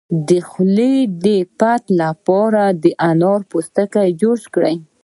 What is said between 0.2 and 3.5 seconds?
د خولې د افت لپاره د انار